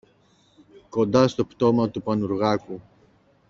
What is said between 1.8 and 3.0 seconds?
του Πανουργάκου.